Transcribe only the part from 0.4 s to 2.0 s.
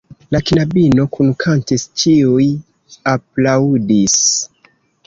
knabino kunkantis,